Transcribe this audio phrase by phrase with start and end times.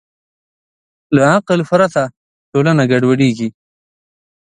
[1.15, 2.03] له عقل پرته
[2.51, 3.49] ټولنه ګډوډېږي.